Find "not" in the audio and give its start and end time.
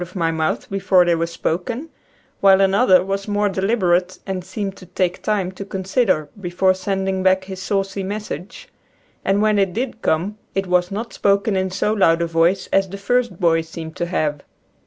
10.89-11.13